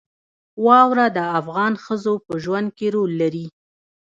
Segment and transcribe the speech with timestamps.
[0.65, 3.45] واوره د افغان ښځو په ژوند کې رول لري.